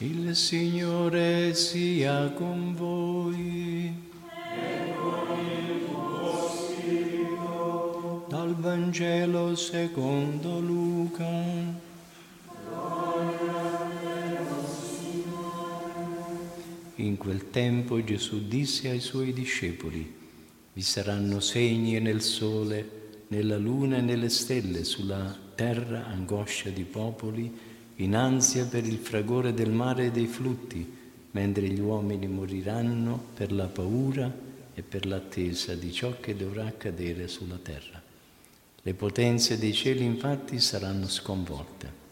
[0.00, 3.92] Il Signore sia con voi.
[8.28, 11.26] Dal Vangelo secondo Luca.
[16.94, 20.14] In quel tempo Gesù disse ai suoi discepoli,
[20.74, 27.67] vi saranno segni nel sole, nella luna e nelle stelle, sulla terra angoscia di popoli,
[28.00, 30.96] in ansia per il fragore del mare e dei flutti,
[31.32, 34.32] mentre gli uomini moriranno per la paura
[34.74, 38.00] e per l'attesa di ciò che dovrà accadere sulla terra.
[38.82, 42.06] Le potenze dei cieli infatti saranno sconvolte.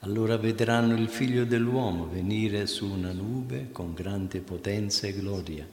[0.00, 5.66] Allora vedranno il figlio dell'uomo venire su una nube con grande potenza e gloria.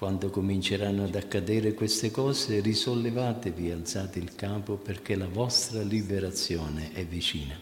[0.00, 7.04] Quando cominceranno ad accadere queste cose, risollevatevi, alzate il capo perché la vostra liberazione è
[7.04, 7.54] vicina.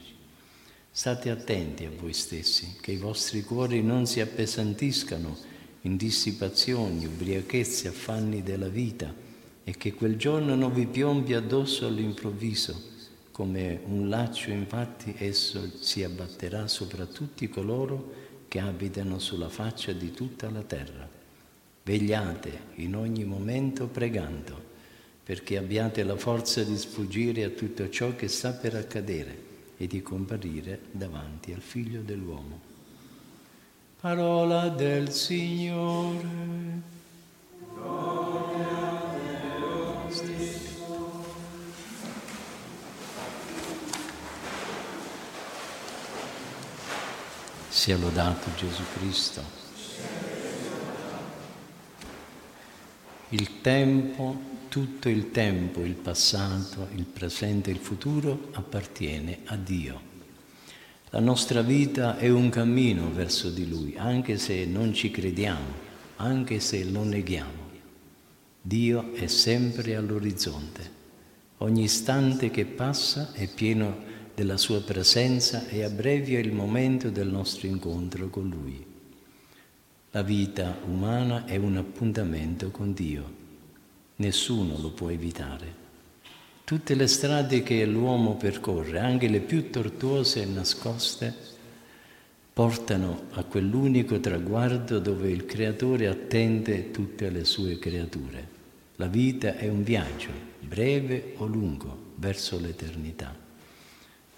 [0.88, 5.36] State attenti a voi stessi, che i vostri cuori non si appesantiscano
[5.80, 9.12] in dissipazioni, ubriachezze, affanni della vita
[9.64, 12.80] e che quel giorno non vi piombi addosso all'improvviso.
[13.32, 18.12] Come un laccio infatti esso si abbatterà sopra tutti coloro
[18.46, 21.17] che abitano sulla faccia di tutta la terra.
[21.88, 24.62] Vegliate in ogni momento pregando,
[25.24, 29.46] perché abbiate la forza di sfuggire a tutto ciò che sta per accadere
[29.78, 32.60] e di comparire davanti al Figlio dell'uomo.
[33.98, 36.26] Parola del Signore.
[47.70, 49.67] Sia lodato Gesù Cristo.
[53.30, 60.00] Il tempo, tutto il tempo, il passato, il presente e il futuro appartiene a Dio.
[61.10, 65.74] La nostra vita è un cammino verso di Lui, anche se non ci crediamo,
[66.16, 67.66] anche se lo neghiamo.
[68.62, 70.90] Dio è sempre all'orizzonte.
[71.58, 77.66] Ogni istante che passa è pieno della sua presenza e abbrevia il momento del nostro
[77.66, 78.96] incontro con Lui.
[80.12, 83.30] La vita umana è un appuntamento con Dio.
[84.16, 85.86] Nessuno lo può evitare.
[86.64, 91.34] Tutte le strade che l'uomo percorre, anche le più tortuose e nascoste,
[92.54, 98.48] portano a quell'unico traguardo dove il Creatore attende tutte le sue creature.
[98.96, 100.30] La vita è un viaggio,
[100.60, 103.36] breve o lungo, verso l'eternità.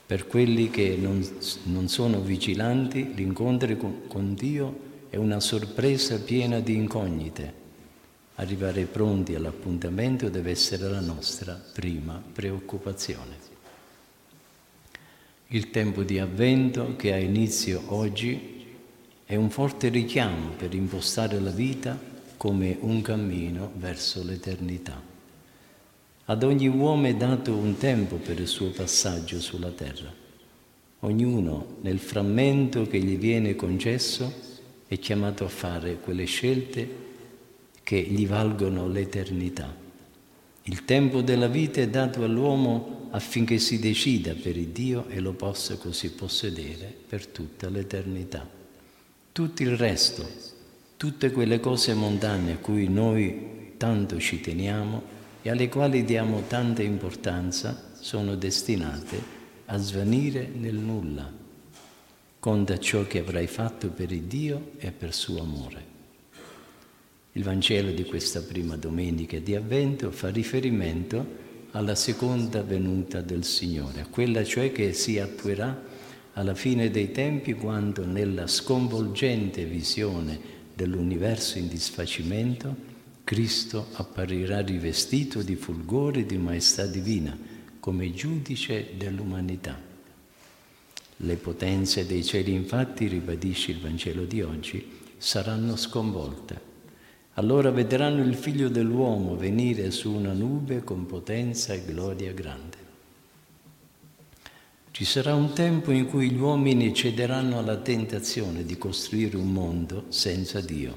[0.05, 1.25] Per quelli che non,
[1.67, 7.53] non sono vigilanti, l'incontro con, con Dio è una sorpresa piena di incognite.
[8.37, 13.48] Arrivare pronti all'appuntamento deve essere la nostra prima preoccupazione.
[15.48, 18.66] Il tempo di avvento che ha inizio oggi
[19.25, 21.98] è un forte richiamo per impostare la vita
[22.37, 25.03] come un cammino verso l'eternità.
[26.27, 30.15] Ad ogni uomo è dato un tempo per il suo passaggio sulla terra.
[31.00, 34.50] Ognuno nel frammento che gli viene concesso
[34.91, 36.89] è chiamato a fare quelle scelte
[37.84, 39.73] che gli valgono l'eternità.
[40.65, 45.31] Il tempo della vita è dato all'uomo affinché si decida per il Dio e lo
[45.34, 48.45] possa così possedere per tutta l'eternità.
[49.31, 50.28] Tutto il resto,
[50.97, 55.03] tutte quelle cose mondane a cui noi tanto ci teniamo
[55.43, 59.22] e alle quali diamo tanta importanza, sono destinate
[59.67, 61.40] a svanire nel nulla
[62.41, 65.99] conta ciò che avrai fatto per il Dio e per suo amore.
[67.33, 71.39] Il Vangelo di questa prima domenica di Avvento fa riferimento
[71.73, 75.81] alla seconda venuta del Signore, a quella cioè che si attuerà
[76.33, 80.41] alla fine dei tempi quando nella sconvolgente visione
[80.75, 82.89] dell'universo in disfacimento
[83.22, 87.39] Cristo apparirà rivestito di fulgore di maestà divina
[87.78, 89.90] come giudice dell'umanità.
[91.23, 96.69] Le potenze dei cieli infatti, ribadisce il Vangelo di oggi, saranno sconvolte.
[97.34, 102.77] Allora vedranno il figlio dell'uomo venire su una nube con potenza e gloria grande.
[104.91, 110.07] Ci sarà un tempo in cui gli uomini cederanno alla tentazione di costruire un mondo
[110.09, 110.97] senza Dio.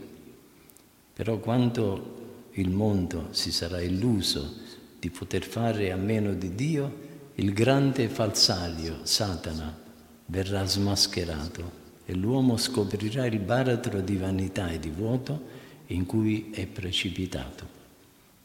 [1.14, 4.56] Però quando il mondo si sarà illuso
[5.00, 9.83] di poter fare a meno di Dio, il grande falsario, Satana,
[10.28, 16.66] verrà smascherato e l'uomo scoprirà il baratro di vanità e di vuoto in cui è
[16.66, 17.82] precipitato.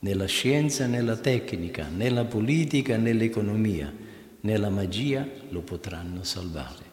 [0.00, 3.92] Nella scienza, nella tecnica, nella politica, nell'economia,
[4.40, 6.86] nella magia lo potranno salvare.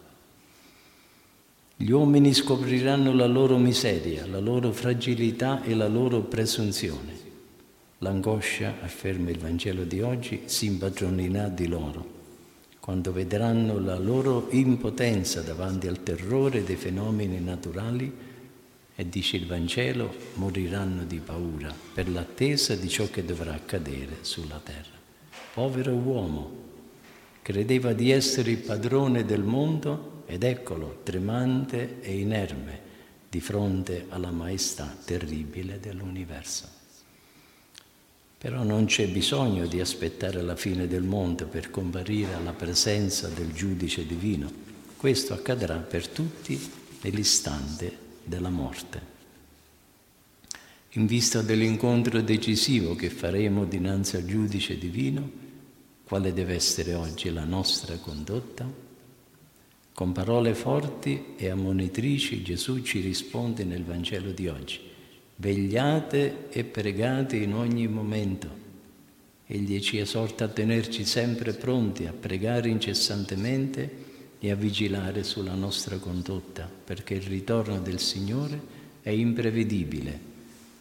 [1.78, 7.24] Gli uomini scopriranno la loro miseria, la loro fragilità e la loro presunzione.
[8.00, 12.15] L'angoscia, afferma il Vangelo di oggi, si impadronirà di loro
[12.86, 18.16] quando vedranno la loro impotenza davanti al terrore dei fenomeni naturali
[18.96, 24.62] e dice il Vangelo, moriranno di paura per l'attesa di ciò che dovrà accadere sulla
[24.64, 24.94] terra.
[25.56, 26.52] Povero uomo,
[27.42, 32.80] credeva di essere il padrone del mondo ed eccolo, tremante e inerme
[33.28, 36.75] di fronte alla maestà terribile dell'universo.
[38.38, 43.54] Però non c'è bisogno di aspettare la fine del mondo per comparire alla presenza del
[43.54, 44.52] giudice divino.
[44.98, 46.60] Questo accadrà per tutti
[47.02, 49.14] nell'istante della morte.
[50.92, 55.44] In vista dell'incontro decisivo che faremo dinanzi al giudice divino,
[56.06, 58.66] quale deve essere oggi la nostra condotta?
[59.94, 64.80] Con parole forti e ammonitrici Gesù ci risponde nel Vangelo di oggi.
[65.38, 68.64] Vegliate e pregate in ogni momento.
[69.46, 74.04] Egli ci esorta a tenerci sempre pronti a pregare incessantemente
[74.40, 78.60] e a vigilare sulla nostra condotta, perché il ritorno del Signore
[79.02, 80.20] è imprevedibile,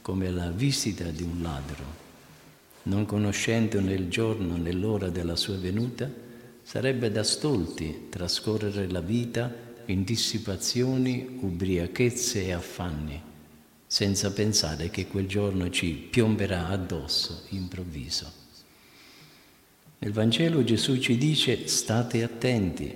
[0.00, 2.02] come la visita di un ladro.
[2.84, 6.08] Non conoscendo nel giorno né l'ora della sua venuta,
[6.62, 9.52] sarebbe da stolti trascorrere la vita
[9.86, 13.20] in dissipazioni, ubriachezze e affanni,
[13.94, 18.28] senza pensare che quel giorno ci piomberà addosso improvviso.
[20.00, 22.92] Nel Vangelo Gesù ci dice state attenti,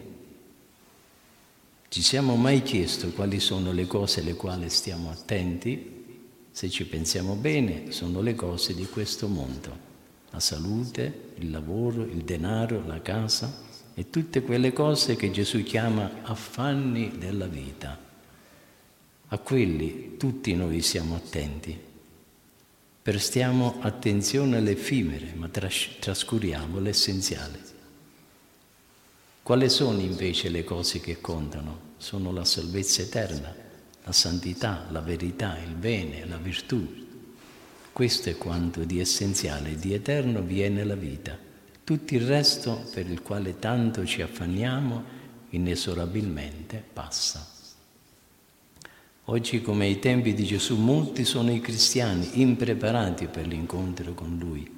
[1.86, 6.04] ci siamo mai chiesto quali sono le cose alle quali stiamo attenti?
[6.50, 9.78] Se ci pensiamo bene, sono le cose di questo mondo.
[10.30, 13.56] La salute, il lavoro, il denaro, la casa
[13.94, 18.07] e tutte quelle cose che Gesù chiama affanni della vita.
[19.30, 21.78] A quelli tutti noi siamo attenti.
[23.02, 27.60] Prestiamo attenzione alle effimere, ma tras- trascuriamo l'essenziale.
[29.42, 31.80] Quali sono invece le cose che contano?
[31.98, 33.54] Sono la salvezza eterna,
[34.02, 36.86] la santità, la verità, il bene, la virtù.
[37.92, 41.36] Questo è quanto di essenziale di eterno viene la vita.
[41.84, 45.04] Tutto il resto per il quale tanto ci affanniamo
[45.50, 47.56] inesorabilmente passa.
[49.30, 54.76] Oggi, come ai tempi di Gesù, molti sono i cristiani impreparati per l'incontro con Lui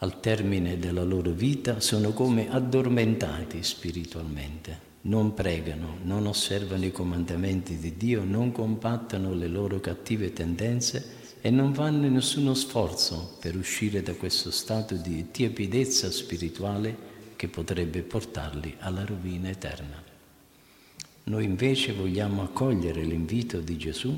[0.00, 7.78] al termine della loro vita sono come addormentati spiritualmente, non pregano, non osservano i comandamenti
[7.78, 14.02] di Dio, non compattano le loro cattive tendenze e non fanno nessuno sforzo per uscire
[14.02, 20.05] da questo stato di tiepidezza spirituale che potrebbe portarli alla rovina eterna.
[21.28, 24.16] Noi invece vogliamo accogliere l'invito di Gesù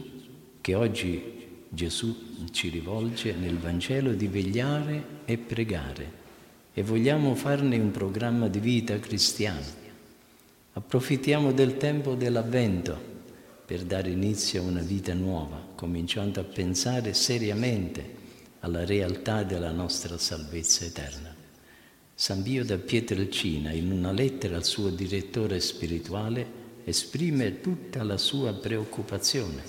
[0.61, 1.37] che oggi
[1.71, 2.15] Gesù
[2.51, 6.13] ci rivolge nel Vangelo di vegliare e pregare
[6.75, 9.65] e vogliamo farne un programma di vita cristiano.
[10.75, 13.01] Approfittiamo del tempo dell'avvento
[13.65, 18.17] per dare inizio a una vita nuova, cominciando a pensare seriamente
[18.61, 21.35] alla realtà della nostra salvezza eterna.
[22.15, 28.55] San Pio da Pietrelcina, in una lettera al suo direttore spirituale, esprime tutta la sua
[28.55, 29.63] preoccupazione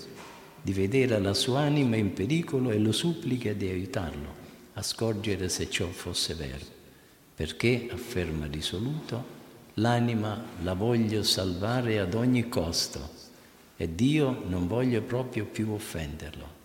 [0.62, 4.38] di vedere la sua anima in pericolo e lo supplica di aiutarlo
[4.74, 6.66] a scorgere se ciò fosse vero,
[7.36, 9.38] perché, afferma risoluto,
[9.76, 13.18] l'anima la voglio salvare ad ogni costo
[13.76, 16.58] e Dio non voglio proprio più offenderlo.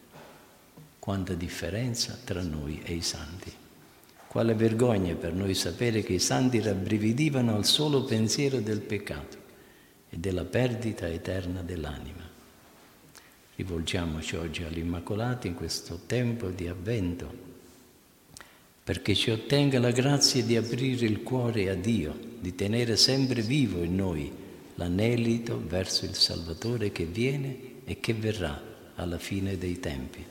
[1.01, 3.53] Quanta differenza tra noi e i santi.
[4.29, 9.44] Quale vergogna per noi sapere che i santi rabbrividivano al solo pensiero del peccato
[10.15, 12.23] e della perdita eterna dell'anima.
[13.57, 17.53] Rivolgiamoci oggi all'Immacolata in questo tempo di avvento,
[18.85, 23.83] perché ci ottenga la grazia di aprire il cuore a Dio, di tenere sempre vivo
[23.83, 24.33] in noi
[24.77, 28.61] l'anelito verso il Salvatore che viene e che verrà
[28.95, 30.25] alla fine dei tempi,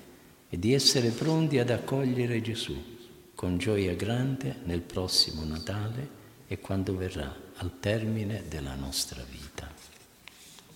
[0.50, 2.92] e di essere pronti ad accogliere Gesù
[3.36, 9.53] con gioia grande nel prossimo Natale e quando verrà al termine della nostra vita.